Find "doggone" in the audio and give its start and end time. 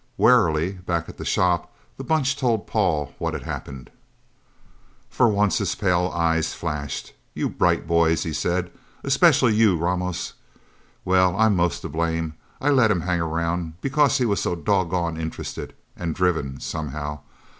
14.55-15.17